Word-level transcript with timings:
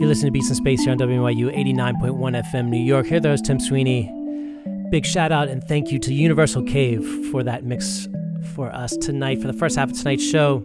You're 0.00 0.08
listening 0.08 0.28
to 0.28 0.32
Beats 0.32 0.48
in 0.48 0.54
Space 0.54 0.80
here 0.80 0.92
on 0.92 0.98
WNYU 0.98 1.54
89.1 1.54 2.42
FM 2.50 2.68
New 2.68 2.82
York. 2.82 3.04
Here, 3.04 3.20
there's 3.20 3.42
Tim 3.42 3.60
Sweeney. 3.60 4.10
Big 4.90 5.04
shout 5.04 5.30
out 5.30 5.48
and 5.48 5.62
thank 5.62 5.92
you 5.92 5.98
to 5.98 6.14
Universal 6.14 6.62
Cave 6.62 7.06
for 7.30 7.42
that 7.42 7.64
mix 7.64 8.08
for 8.54 8.72
us 8.72 8.96
tonight, 8.96 9.42
for 9.42 9.46
the 9.46 9.52
first 9.52 9.76
half 9.76 9.90
of 9.90 9.98
tonight's 9.98 10.24
show. 10.24 10.64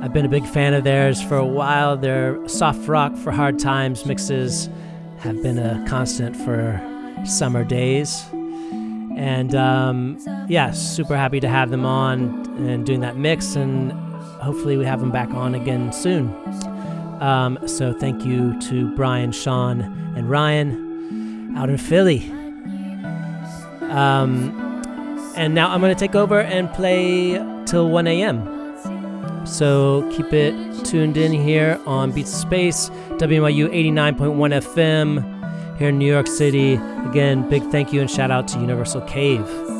I've 0.00 0.14
been 0.14 0.24
a 0.24 0.30
big 0.30 0.46
fan 0.46 0.72
of 0.72 0.84
theirs 0.84 1.22
for 1.22 1.36
a 1.36 1.44
while. 1.44 1.98
Their 1.98 2.48
soft 2.48 2.88
rock 2.88 3.14
for 3.18 3.32
hard 3.32 3.58
times 3.58 4.06
mixes 4.06 4.70
have 5.18 5.42
been 5.42 5.58
a 5.58 5.84
constant 5.86 6.34
for 6.34 6.80
summer 7.26 7.64
days. 7.64 8.24
And 8.32 9.54
um, 9.54 10.46
yeah, 10.48 10.70
super 10.70 11.18
happy 11.18 11.40
to 11.40 11.48
have 11.48 11.68
them 11.68 11.84
on 11.84 12.46
and 12.66 12.86
doing 12.86 13.00
that 13.00 13.18
mix. 13.18 13.56
And 13.56 13.92
hopefully, 14.40 14.78
we 14.78 14.86
have 14.86 15.00
them 15.00 15.10
back 15.10 15.28
on 15.32 15.54
again 15.54 15.92
soon. 15.92 16.34
Um, 17.20 17.58
so, 17.66 17.92
thank 17.92 18.24
you 18.24 18.58
to 18.62 18.94
Brian, 18.96 19.32
Sean, 19.32 19.80
and 20.16 20.28
Ryan 20.28 21.54
out 21.56 21.70
in 21.70 21.78
Philly. 21.78 22.30
Um, 23.90 24.60
and 25.36 25.54
now 25.54 25.70
I'm 25.70 25.80
going 25.80 25.94
to 25.94 25.98
take 25.98 26.14
over 26.14 26.40
and 26.40 26.72
play 26.72 27.32
till 27.66 27.90
1 27.90 28.06
a.m. 28.06 29.46
So 29.46 30.08
keep 30.14 30.32
it 30.32 30.84
tuned 30.84 31.16
in 31.16 31.32
here 31.32 31.80
on 31.86 32.12
Beats 32.12 32.32
in 32.32 32.38
Space, 32.38 32.88
WNYU 33.18 33.68
89.1 33.68 34.62
FM 34.62 35.78
here 35.78 35.88
in 35.90 35.98
New 35.98 36.10
York 36.10 36.26
City. 36.26 36.74
Again, 36.74 37.48
big 37.48 37.62
thank 37.70 37.92
you 37.92 38.00
and 38.00 38.10
shout 38.10 38.30
out 38.30 38.48
to 38.48 38.58
Universal 38.58 39.02
Cave. 39.02 39.73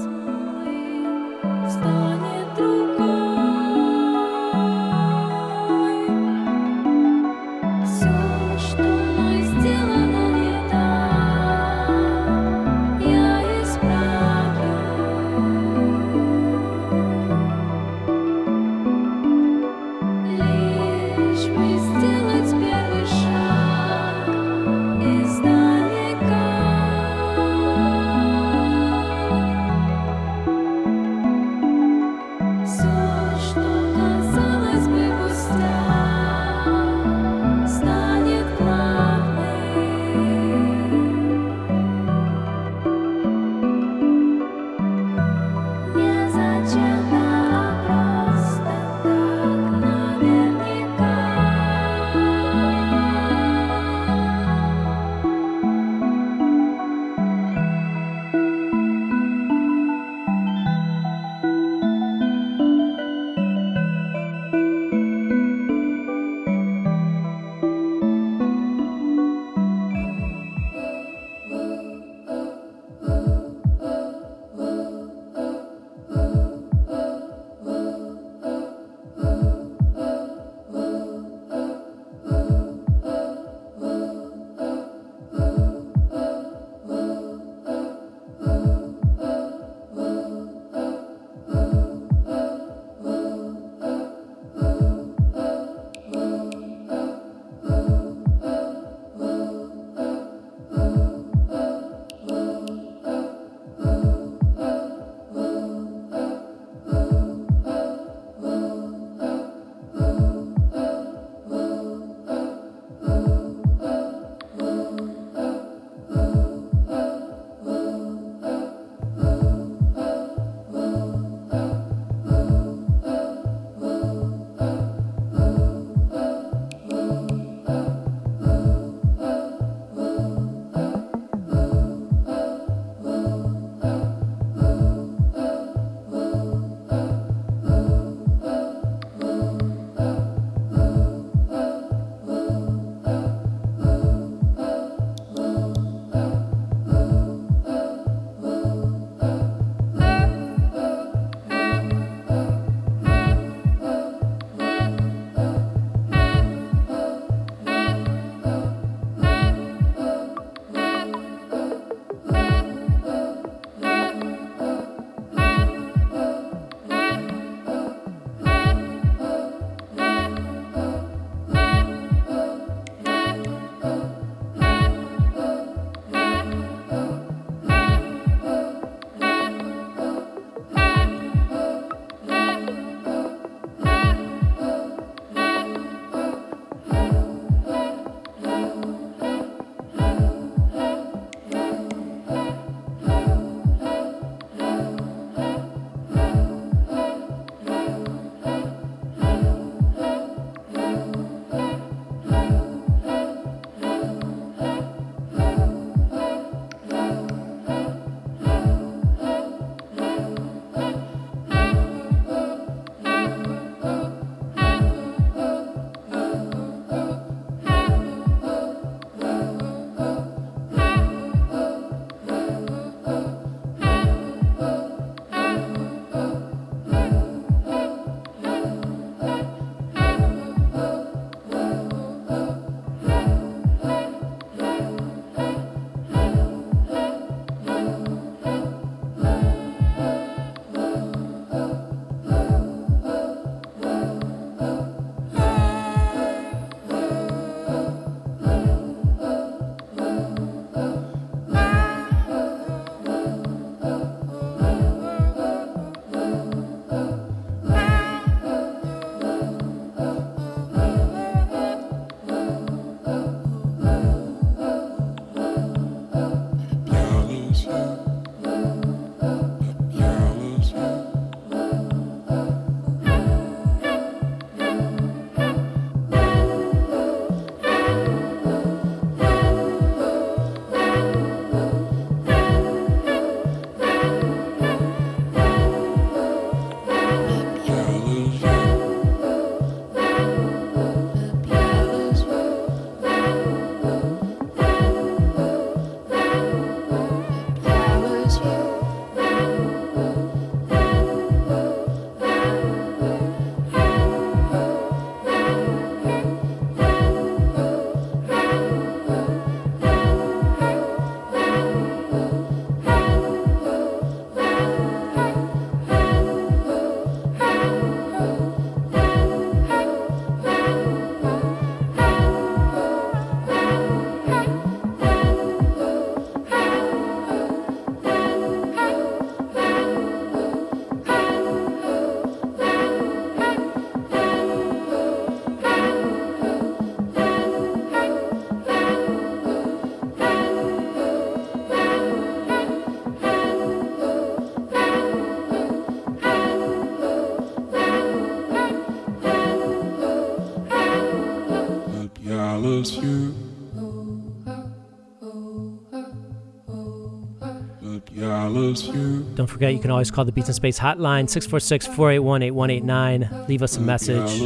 Don't 359.44 359.52
forget, 359.52 359.74
you 359.74 359.78
can 359.78 359.90
always 359.90 360.10
call 360.10 360.24
the 360.24 360.32
Beats 360.32 360.48
in 360.48 360.54
Space 360.54 360.78
hotline, 360.78 361.28
646 361.28 361.88
481 361.88 362.44
8189. 362.44 363.46
Leave 363.46 363.62
us 363.62 363.76
a 363.76 363.80
message. 363.82 364.40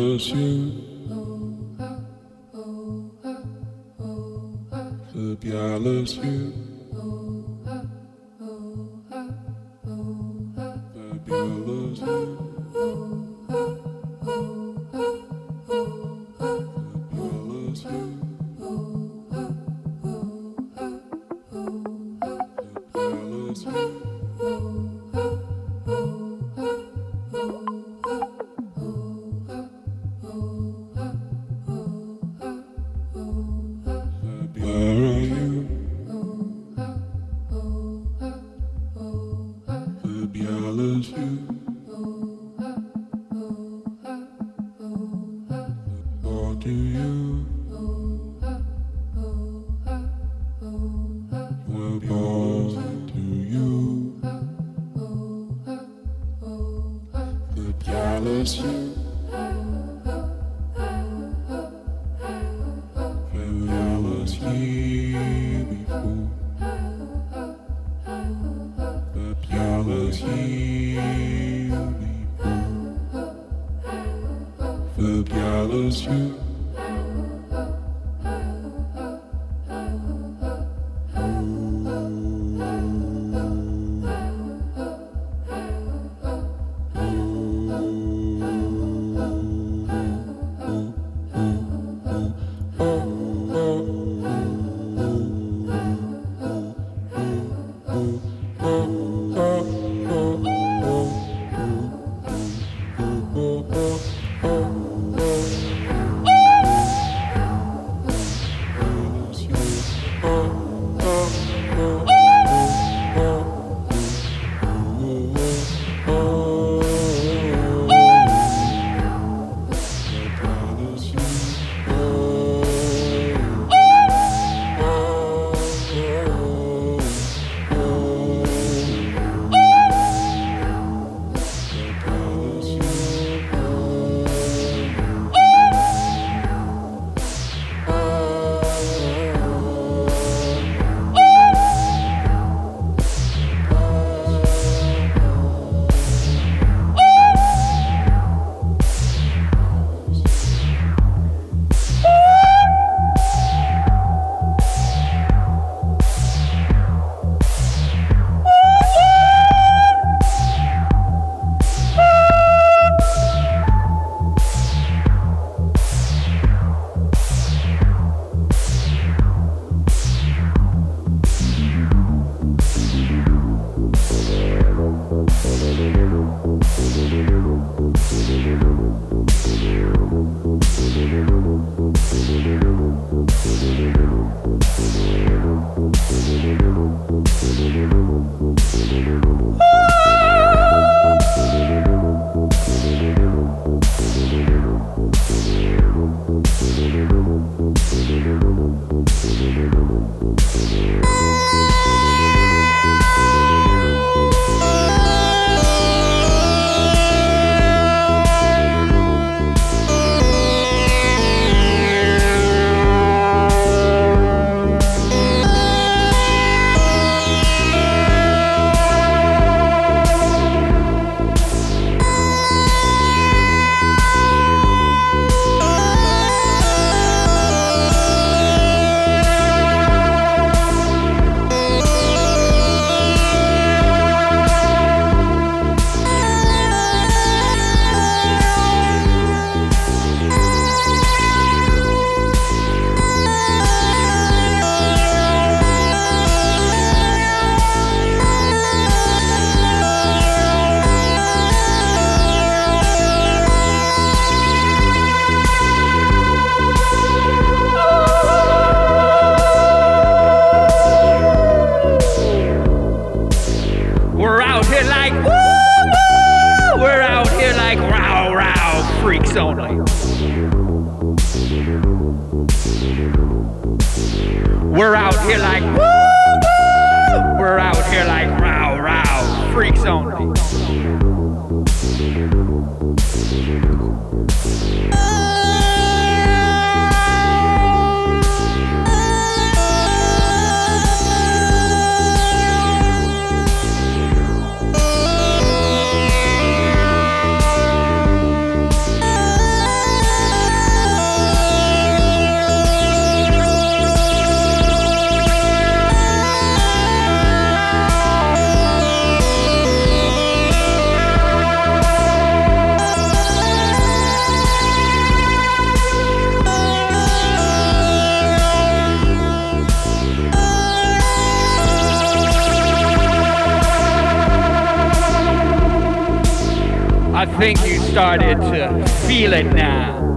Think 327.39 327.65
you 327.65 327.79
started 327.79 328.41
to 328.41 328.85
feel 329.07 329.33
it 329.33 329.45
now. 329.45 330.17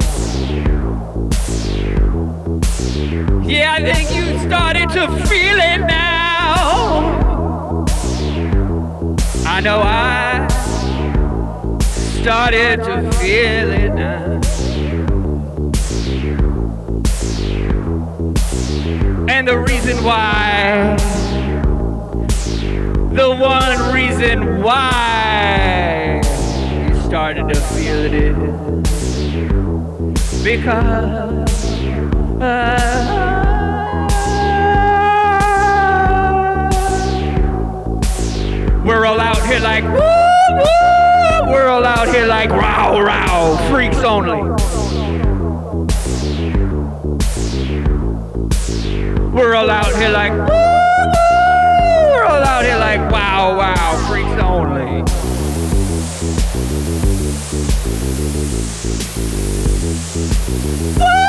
Yeah, 3.43 3.73
I 3.73 3.93
think 3.93 4.09
you 4.09 4.39
started 4.39 4.89
to 4.89 5.07
feel 5.27 5.59
it 5.59 5.81
now. 5.81 7.85
I 9.45 9.61
know 9.61 9.81
I 9.83 10.47
started 12.21 12.83
to 12.85 13.11
feel 13.11 13.69
it 13.69 13.93
now. 13.93 14.41
And 19.29 19.47
the 19.47 19.59
reason 19.59 20.03
why, 20.03 20.95
the 23.13 23.35
one 23.35 23.93
reason 23.93 24.63
why 24.63 25.90
started 27.11 27.45
to 27.49 27.55
feel 27.59 28.05
it 28.05 28.33
because. 30.45 31.75
We're 38.85 39.05
all 39.05 39.19
out 39.19 39.45
here 39.45 39.59
like 39.59 39.83
woo 39.83 39.99
woo. 40.55 41.51
We're 41.51 41.67
all 41.67 41.83
out 41.83 42.07
here 42.07 42.27
like 42.27 42.49
row 42.49 43.01
row. 43.01 43.57
Freaks 43.69 43.97
only. 43.97 44.43
We're 49.31 49.55
all 49.55 49.69
out 49.69 49.93
here 49.97 50.11
like 50.11 50.31
woo 50.31 50.45
woo. 50.45 52.13
We're 52.13 52.23
all 52.23 52.41
out 52.41 52.63
here 52.63 52.77
like 52.77 53.01
wow 53.11 53.57
wow. 53.57 54.07
Freaks 54.07 54.41
only. 54.41 55.10
Whoa! 60.63 61.20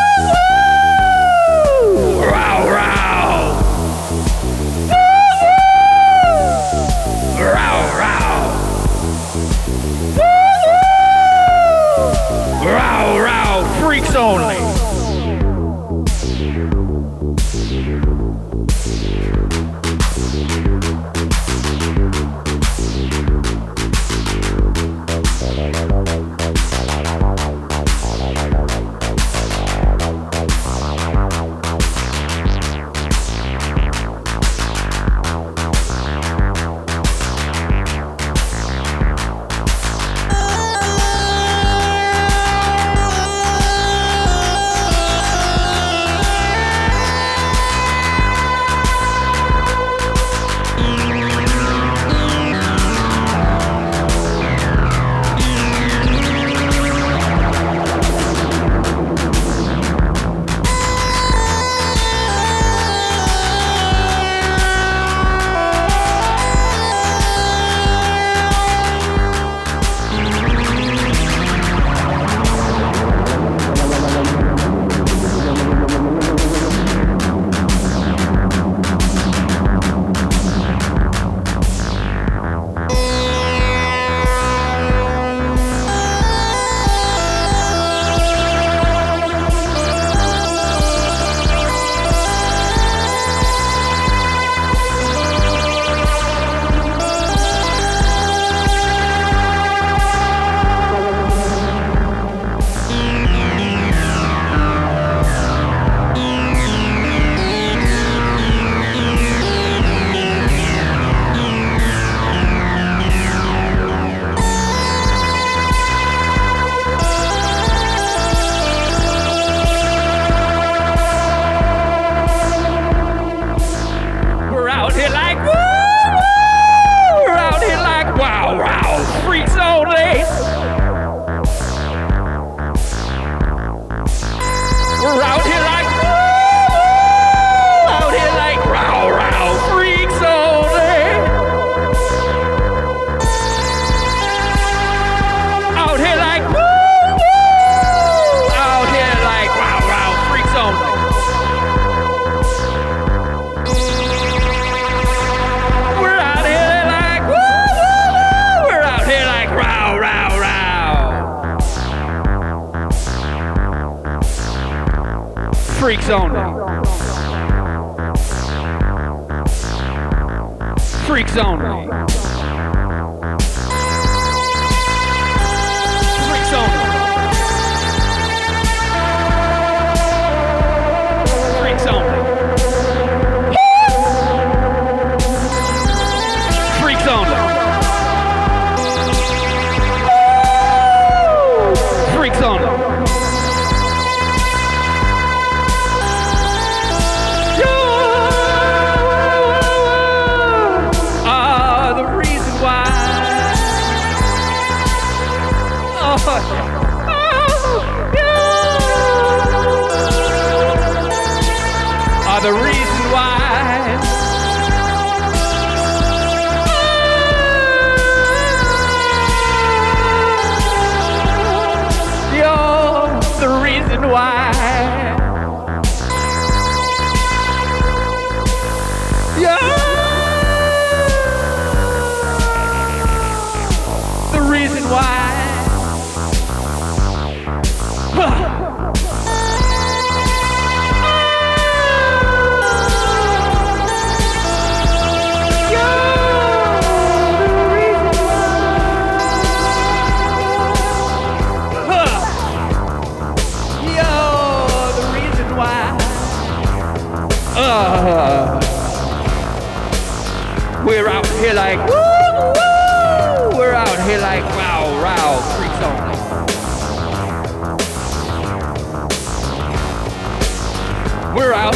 Reason 224.12 224.81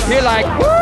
We're 0.09 0.23
like 0.23 0.47
woo. 0.61 0.76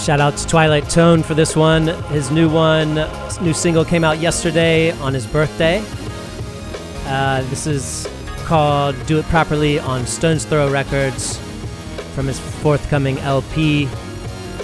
Shout 0.00 0.18
out 0.18 0.34
to 0.38 0.48
Twilite 0.48 0.90
Tone 0.90 1.22
for 1.22 1.34
this 1.34 1.54
one. 1.54 1.88
His 2.08 2.30
new 2.30 2.48
one, 2.48 2.94
new 3.42 3.52
single 3.52 3.84
came 3.84 4.02
out 4.02 4.18
yesterday 4.18 4.92
on 4.92 5.12
his 5.12 5.26
birthday. 5.26 5.84
Uh, 7.04 7.42
this 7.50 7.66
is 7.66 8.08
called 8.46 8.96
Do 9.04 9.18
It 9.18 9.26
Properly 9.26 9.78
on 9.78 10.06
Stones 10.06 10.46
Throw 10.46 10.72
Records 10.72 11.36
from 12.14 12.26
his 12.26 12.40
forthcoming 12.40 13.18
LP. 13.18 13.88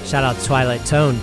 Shout 0.05 0.25
out 0.25 0.37
to 0.37 0.49
Twilite 0.49 0.87
Tone. 0.87 1.20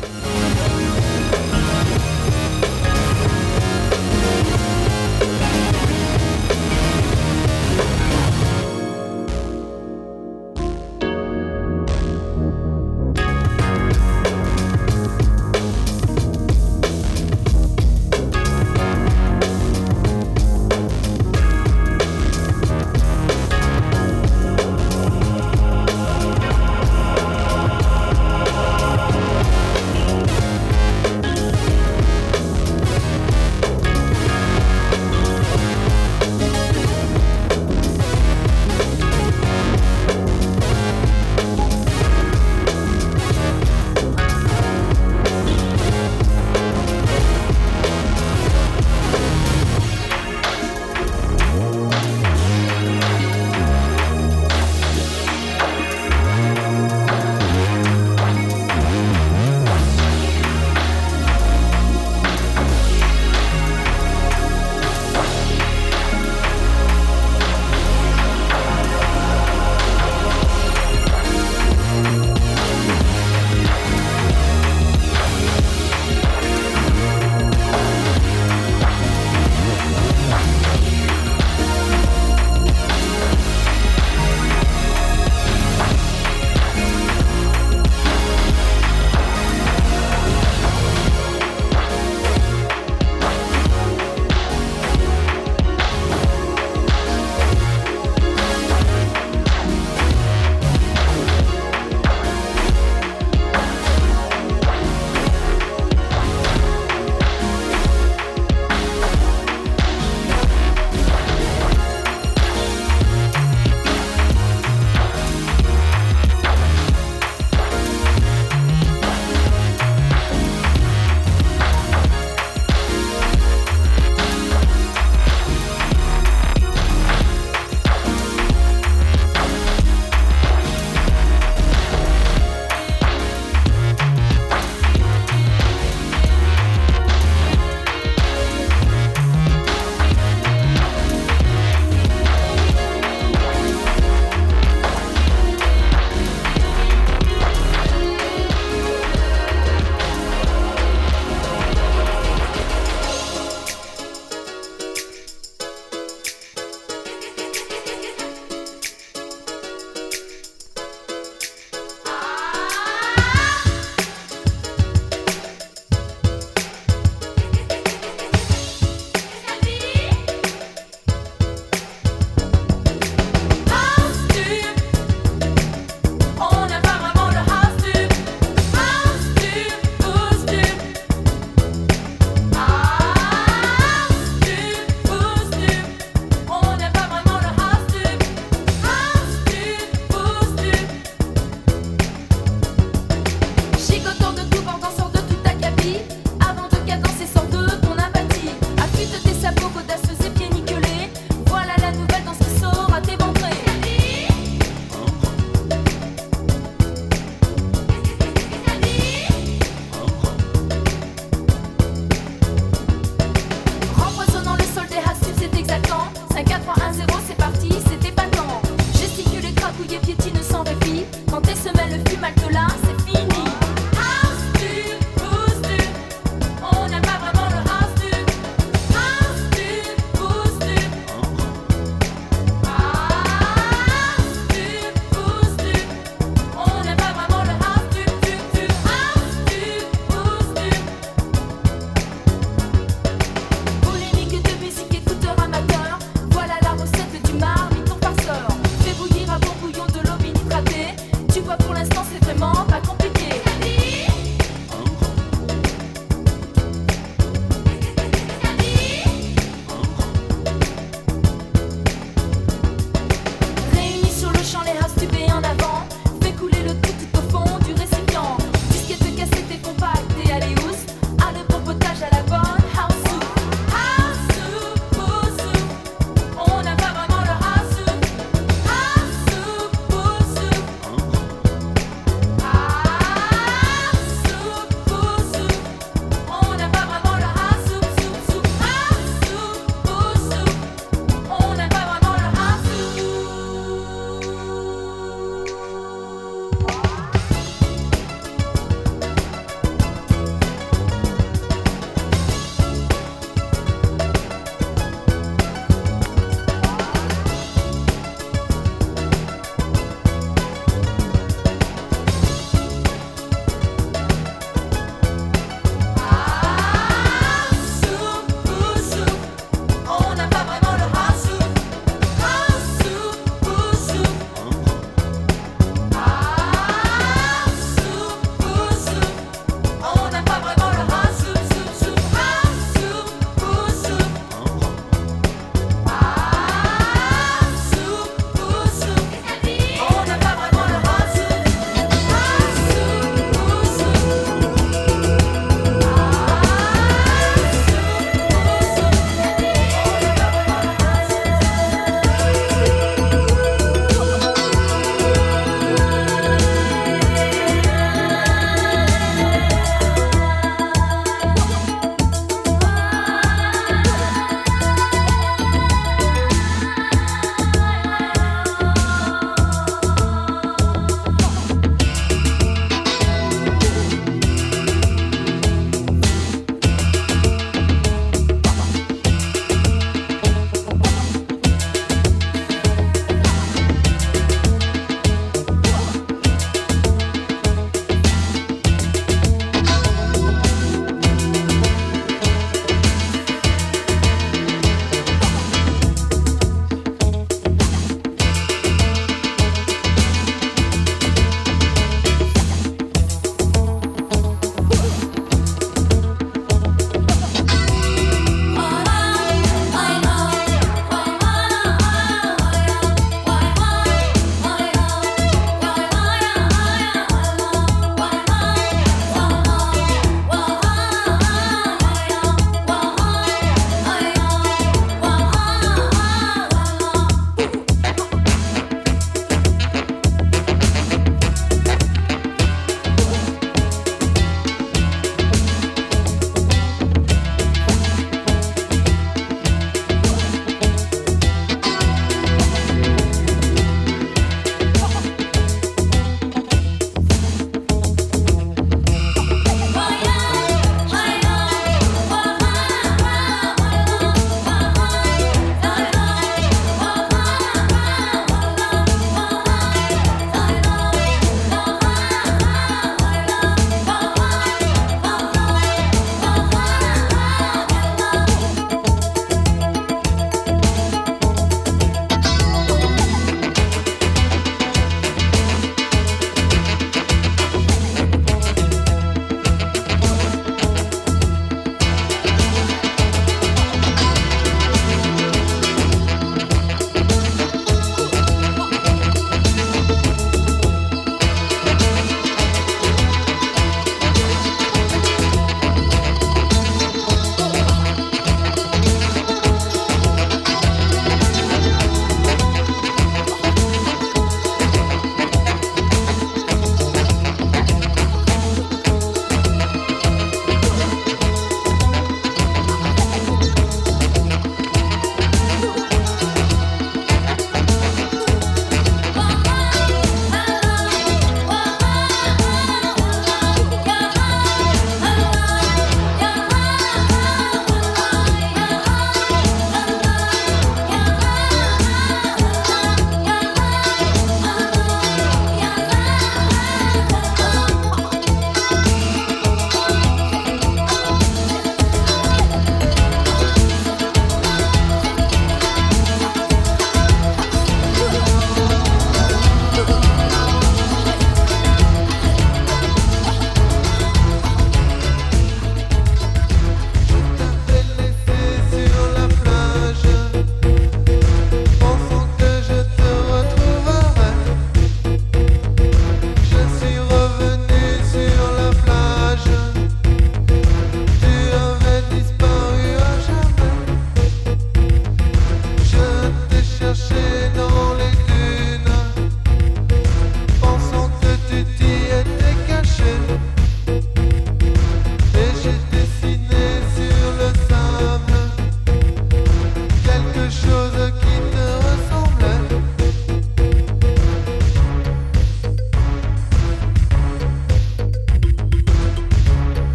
Chicotant 193.94 194.34
de 194.34 194.42
tout, 194.50 194.64
portant 194.64 194.90
sort 194.98 195.12
de 195.12 195.20
toute 195.20 195.44
ta 195.44 195.52
cabine. 195.52 196.23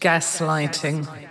Gaslighting. 0.00 1.06
Who's 1.06 1.27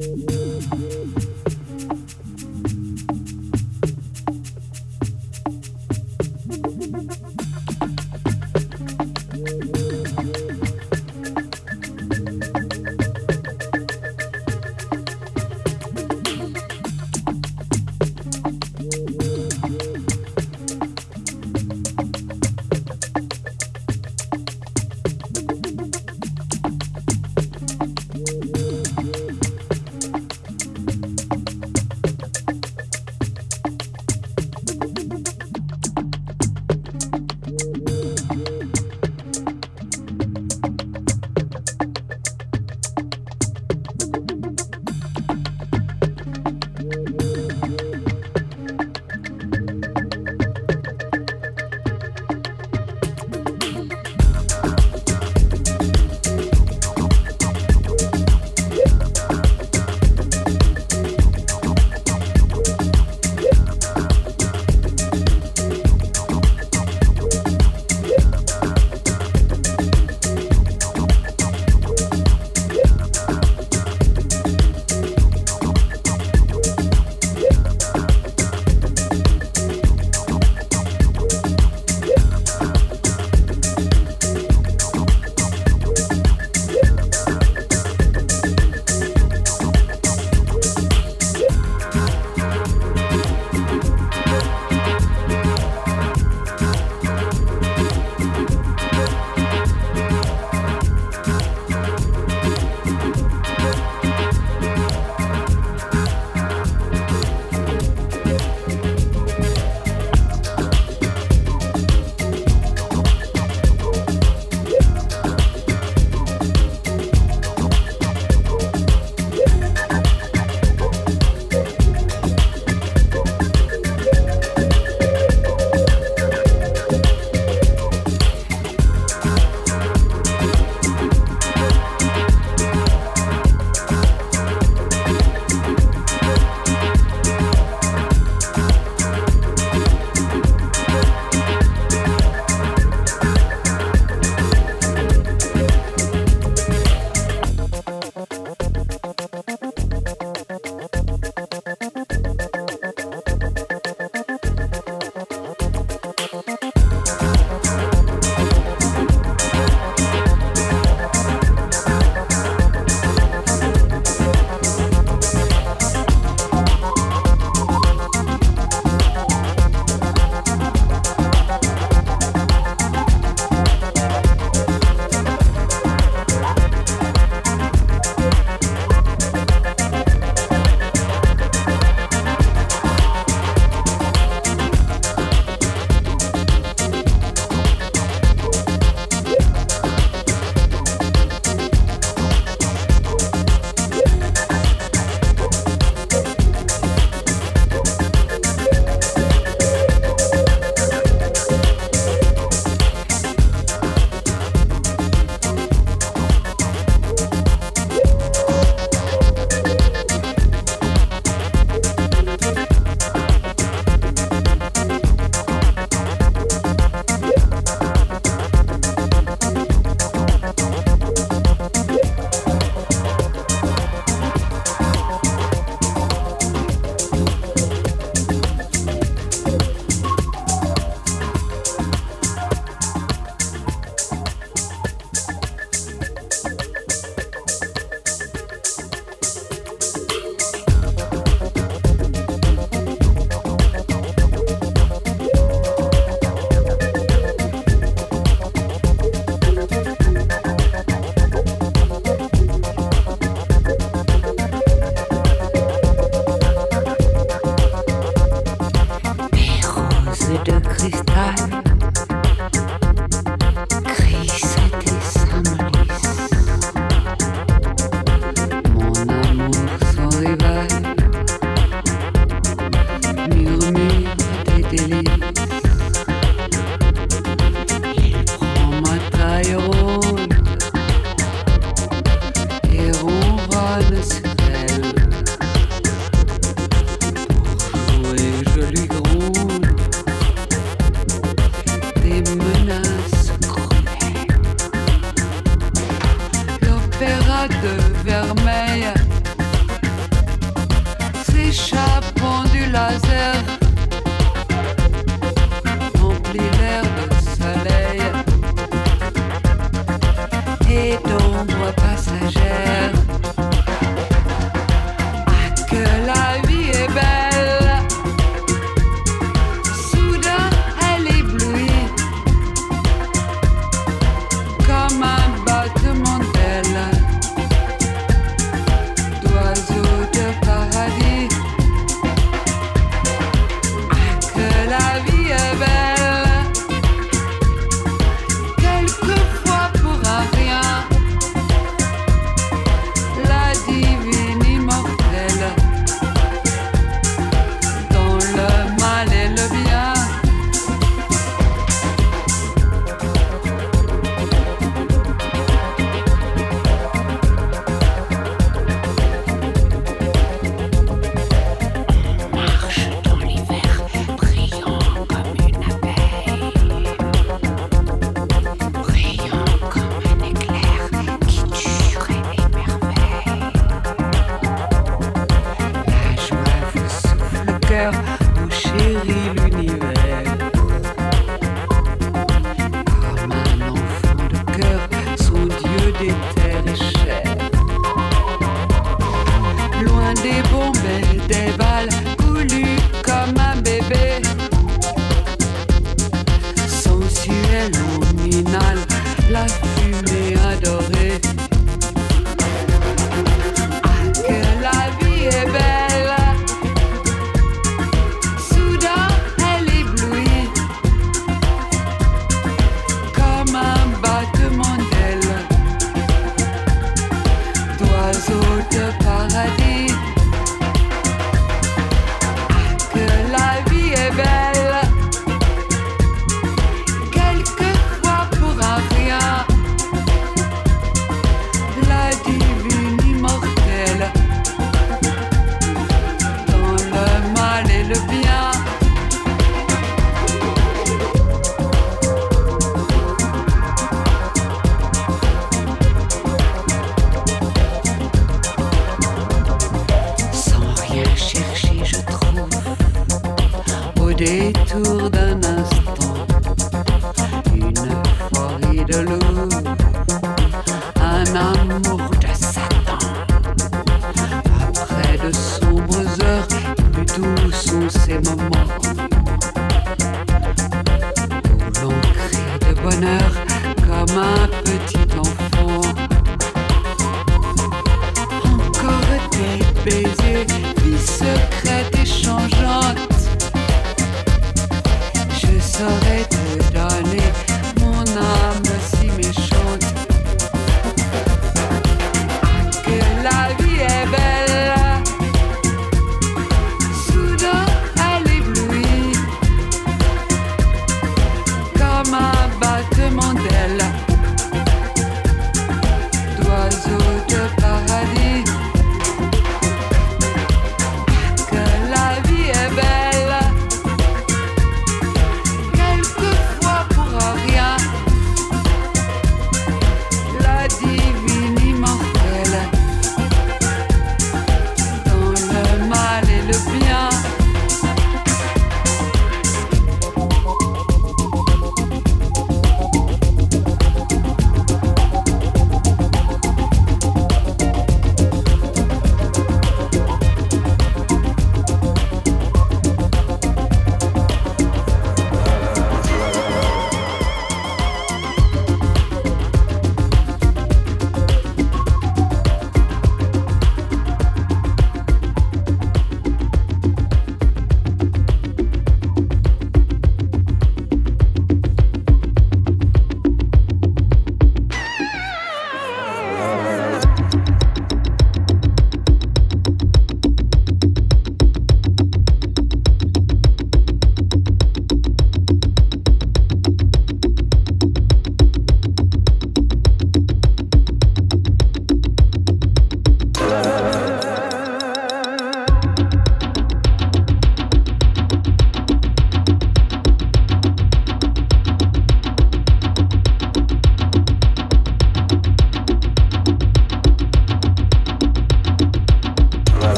Yeah, 0.00 0.14
yeah, 0.16 0.76
yeah. 0.78 0.97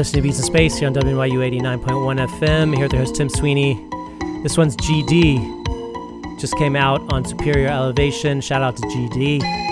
Listening 0.00 0.22
to 0.22 0.28
Beats 0.28 0.38
in 0.38 0.44
Space 0.46 0.78
here 0.78 0.88
on 0.88 0.94
WNYU 0.94 1.60
89.1 1.60 2.26
FM. 2.38 2.72
Here 2.74 2.84
with 2.84 2.92
the 2.92 2.96
host 2.96 3.16
Tim 3.16 3.28
Sweeney. 3.28 3.86
This 4.42 4.56
one's 4.56 4.74
GD. 4.74 6.40
Just 6.40 6.56
came 6.56 6.74
out 6.74 7.02
on 7.12 7.22
Superior 7.22 7.68
Elevation. 7.68 8.40
Shout 8.40 8.62
out 8.62 8.76
to 8.76 8.82
GD. 8.82 9.69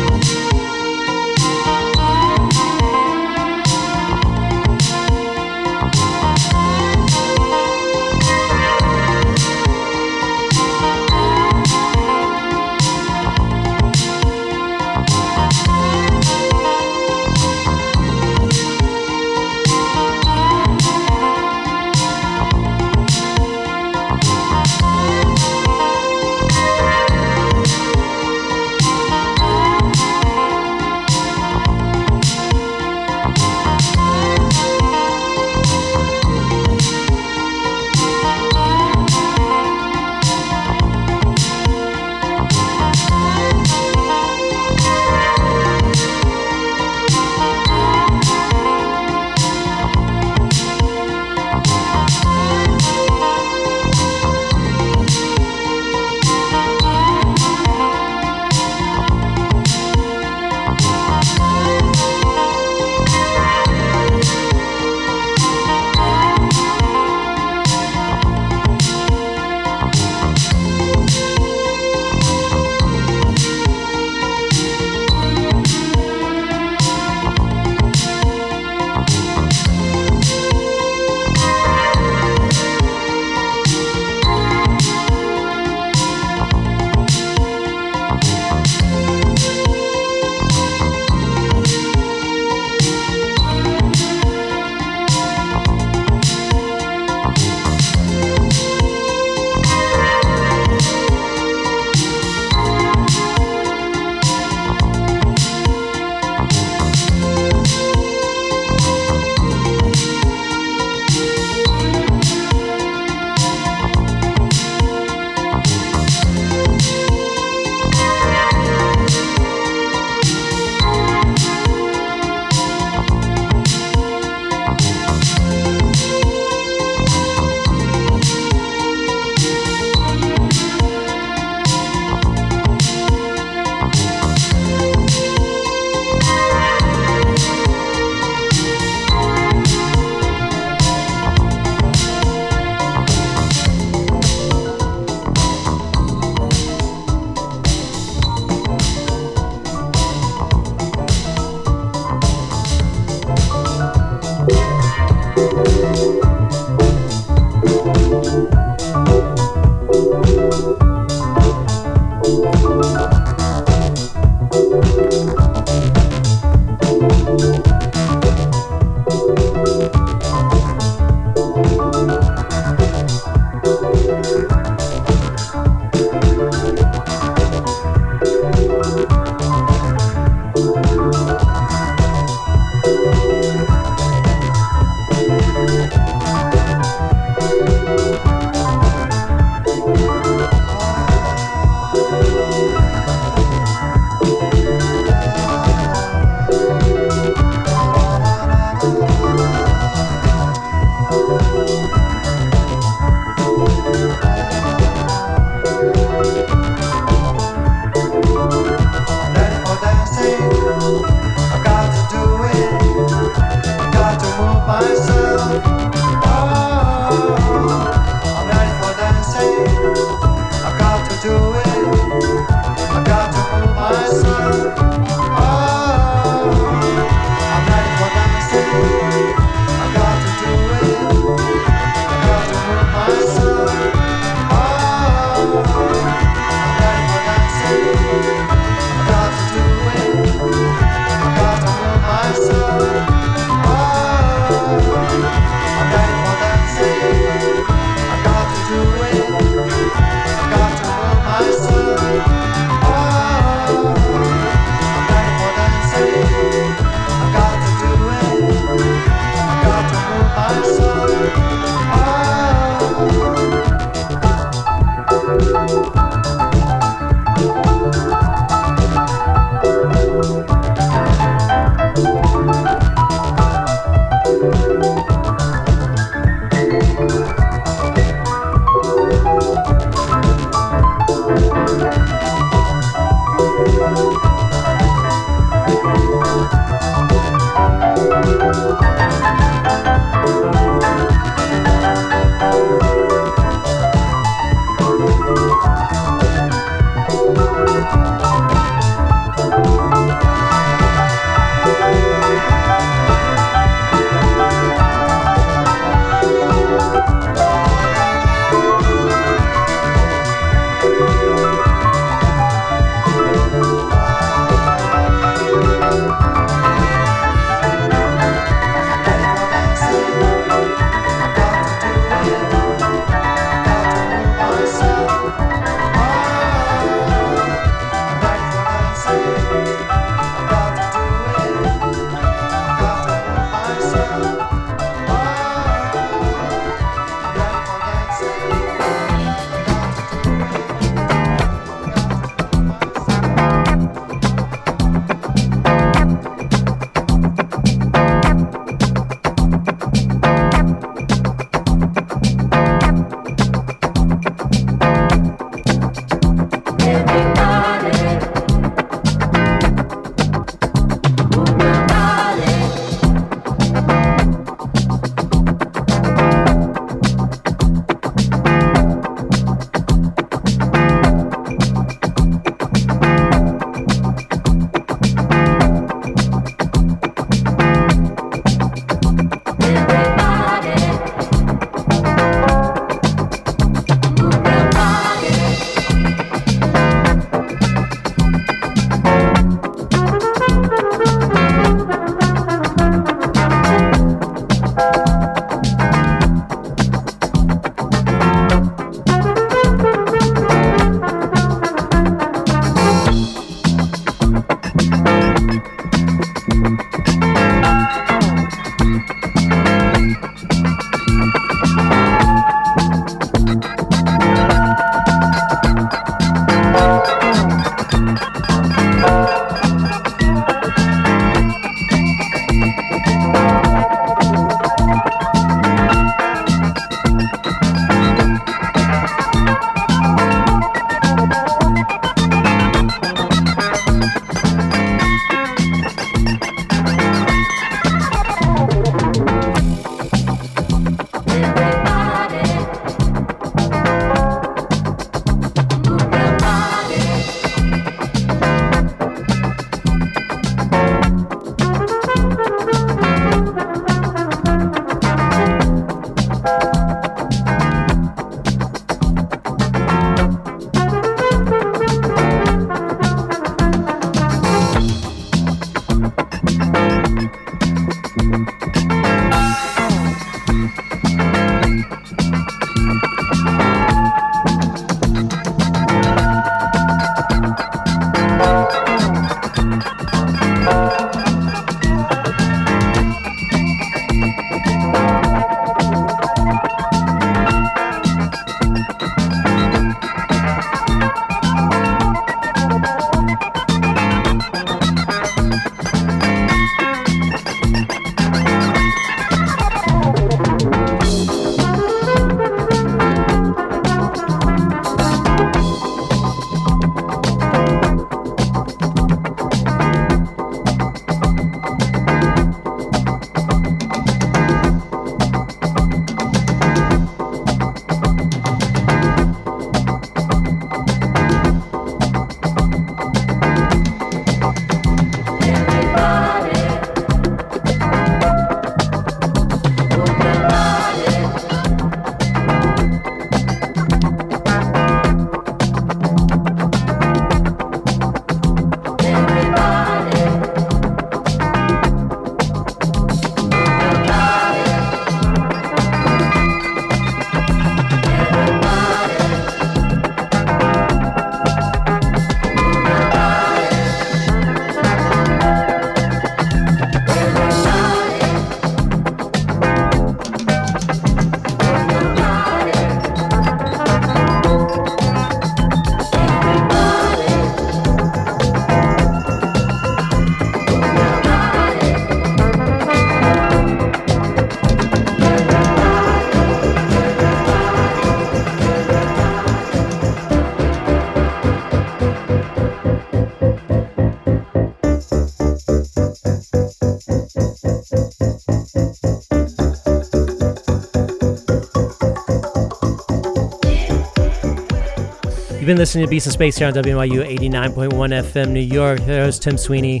Been 595.68 595.76
listening 595.76 596.02
to 596.02 596.08
Beats 596.08 596.24
in 596.24 596.32
Space 596.32 596.56
here 596.56 596.66
on 596.66 596.72
WNYU 596.72 597.28
89.1 597.36 597.90
FM 597.90 598.52
New 598.52 598.60
York. 598.60 599.00
There's 599.00 599.38
Tim 599.38 599.58
Sweeney. 599.58 600.00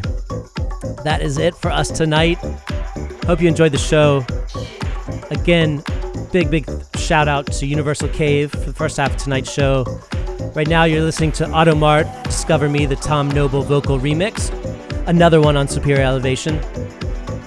That 1.04 1.20
is 1.20 1.36
it 1.36 1.54
for 1.54 1.70
us 1.70 1.90
tonight. 1.90 2.38
Hope 3.26 3.42
you 3.42 3.48
enjoyed 3.48 3.72
the 3.72 3.76
show. 3.76 4.24
Again, 5.30 5.82
big, 6.32 6.50
big 6.50 6.66
shout 6.96 7.28
out 7.28 7.48
to 7.52 7.66
Universal 7.66 8.08
Cave 8.08 8.50
for 8.50 8.60
the 8.60 8.72
first 8.72 8.96
half 8.96 9.10
of 9.10 9.18
tonight's 9.18 9.52
show. 9.52 9.84
Right 10.54 10.68
now, 10.68 10.84
you're 10.84 11.02
listening 11.02 11.32
to 11.32 11.44
Automart 11.44 12.24
Discover 12.24 12.70
Me, 12.70 12.86
the 12.86 12.96
Tom 12.96 13.30
Noble 13.30 13.60
vocal 13.60 13.98
remix. 13.98 14.48
Another 15.06 15.38
one 15.42 15.58
on 15.58 15.68
Superior 15.68 16.02
Elevation. 16.02 16.58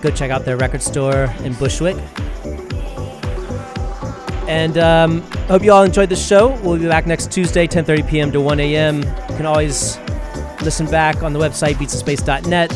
Go 0.03 0.11
check 0.11 0.29
out 0.29 0.45
their 0.45 0.57
record 0.57 0.83
store 0.83 1.33
in 1.43 1.53
Bushwick. 1.55 1.97
And 4.51 4.77
um, 4.79 5.21
hope 5.47 5.63
you 5.63 5.71
all 5.71 5.83
enjoyed 5.83 6.09
the 6.09 6.15
show. 6.17 6.49
We'll 6.61 6.77
be 6.77 6.85
back 6.85 7.07
next 7.07 7.31
Tuesday, 7.31 7.67
10:30 7.67 8.09
p.m. 8.09 8.31
to 8.33 8.41
1 8.41 8.59
a.m. 8.59 8.97
You 8.97 9.37
can 9.37 9.45
always 9.45 9.97
listen 10.61 10.91
back 10.91 11.23
on 11.23 11.31
the 11.31 11.39
website 11.39 11.75
beatsinspace.net. 11.75 12.73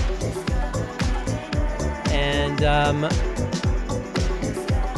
And 2.12 2.64
um, 2.64 3.04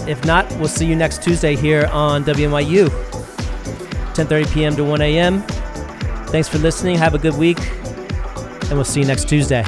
if 0.07 0.23
not, 0.23 0.47
we'll 0.59 0.67
see 0.67 0.85
you 0.85 0.95
next 0.95 1.23
Tuesday 1.23 1.55
here 1.55 1.89
on 1.91 2.23
WNYU, 2.23 2.89
10:30 4.13 4.53
p.m. 4.53 4.75
to 4.75 4.83
1 4.83 5.01
a.m. 5.01 5.41
Thanks 6.27 6.47
for 6.47 6.59
listening. 6.59 6.95
Have 6.99 7.15
a 7.15 7.19
good 7.19 7.35
week, 7.35 7.57
and 7.57 8.73
we'll 8.73 8.83
see 8.83 8.99
you 8.99 9.07
next 9.07 9.27
Tuesday. 9.27 9.65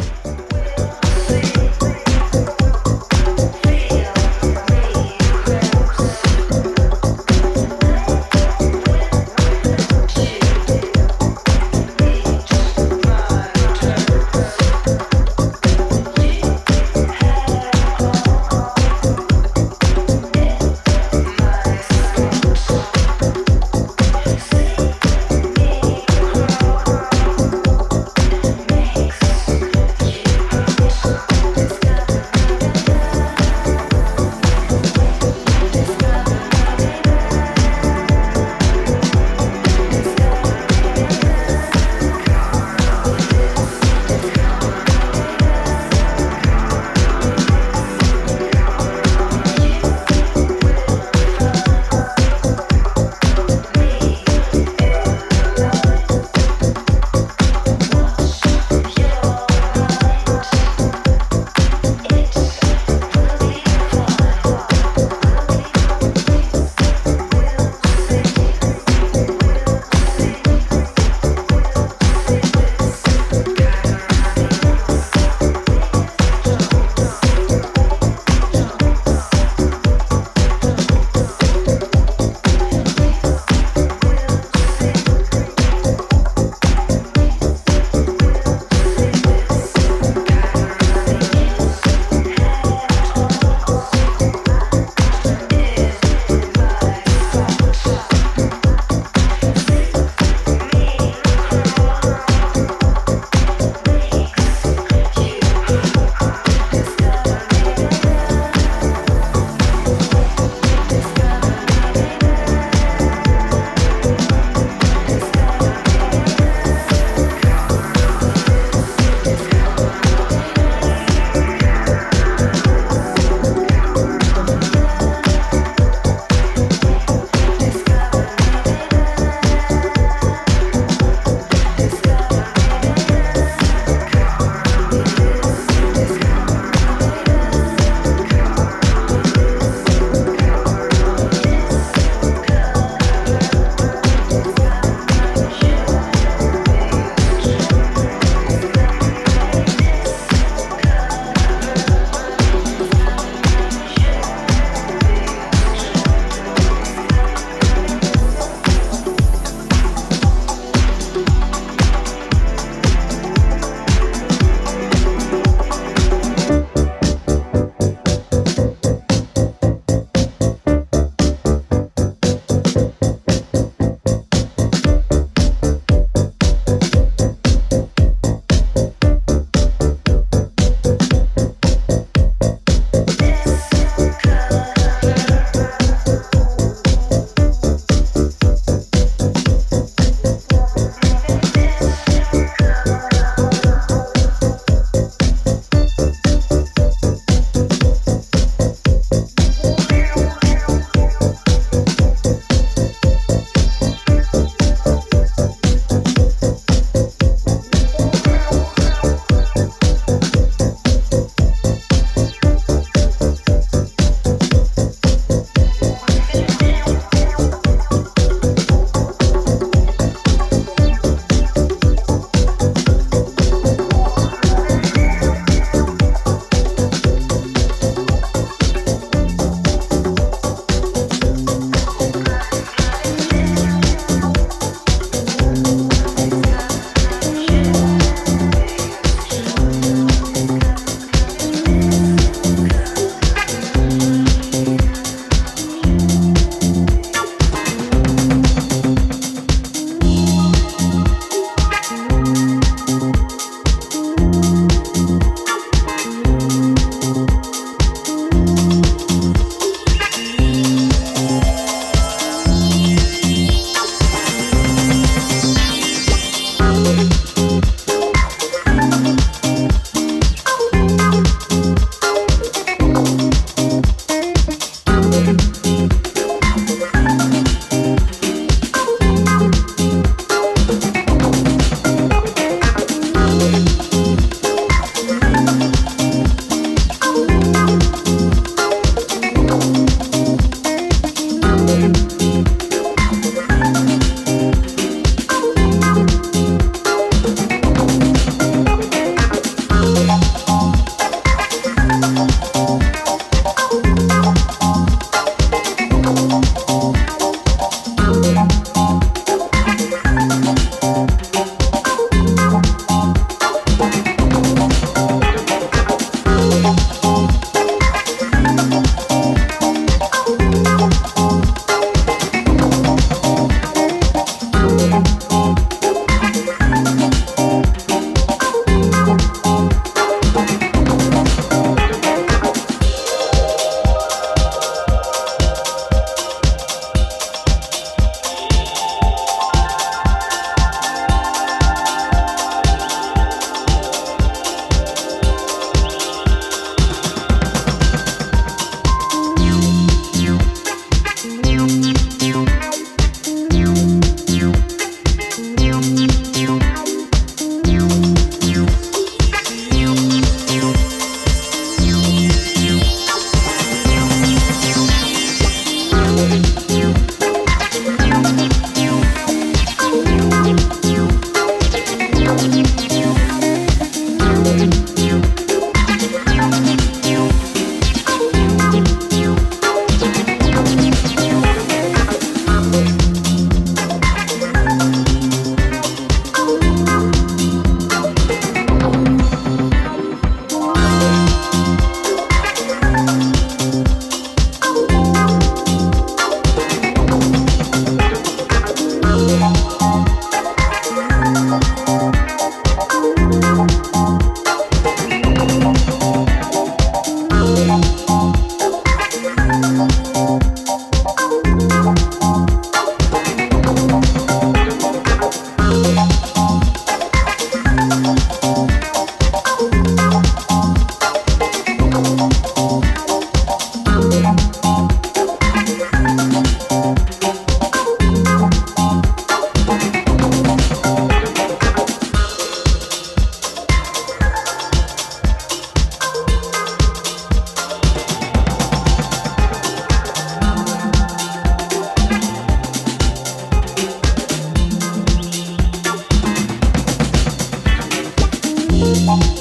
Musik 448.90 449.39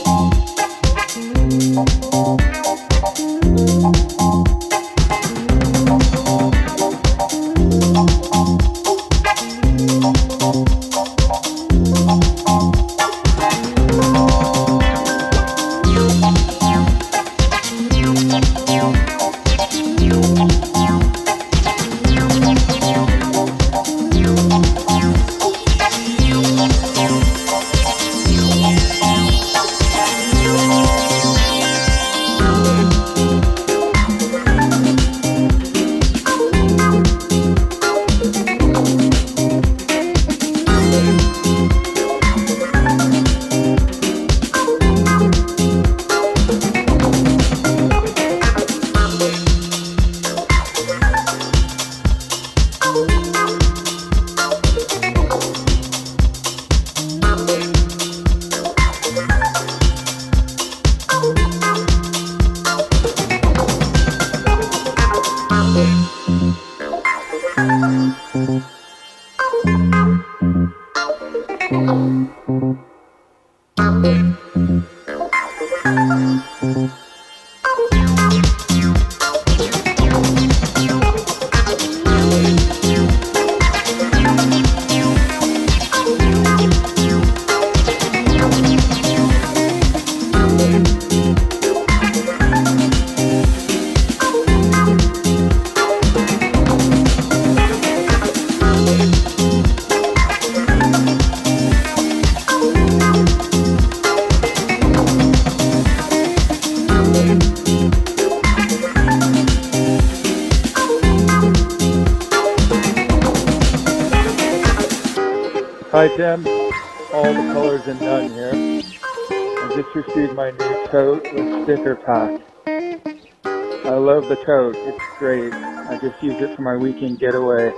just 126.11 126.23
use 126.23 126.37
it 126.41 126.57
for 126.57 126.63
my 126.63 126.77
weekend 126.77 127.19
getaway. 127.21 127.71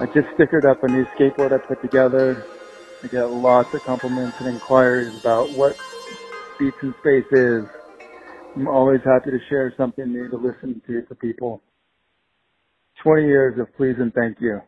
I 0.00 0.06
just 0.06 0.28
stickered 0.38 0.68
up 0.70 0.82
a 0.82 0.88
new 0.88 1.04
skateboard 1.18 1.52
I 1.52 1.58
put 1.66 1.80
together. 1.82 2.46
I 3.02 3.08
get 3.08 3.30
lots 3.30 3.68
of 3.74 3.82
compliments 3.84 4.36
and 4.40 4.48
inquiries 4.48 5.16
about 5.20 5.50
what 5.50 5.76
Beats 6.58 6.76
in 6.82 6.94
Space 7.00 7.26
is. 7.32 7.64
I'm 8.56 8.68
always 8.68 9.00
happy 9.04 9.30
to 9.30 9.38
share 9.48 9.72
something 9.76 10.12
new 10.12 10.28
to 10.30 10.36
listen 10.36 10.82
to 10.86 11.02
to 11.02 11.14
people. 11.14 11.62
20 13.02 13.22
years 13.22 13.58
of 13.60 13.74
please 13.76 13.94
and 13.98 14.12
thank 14.14 14.38
you. 14.40 14.60